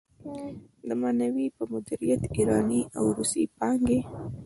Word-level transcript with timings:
د 0.87 0.89
معنوي 1.01 1.47
په 1.57 1.63
مديريت 1.71 2.21
ايراني 2.35 2.81
او 2.97 3.05
روسي 3.17 3.43
پانګې. 3.57 3.99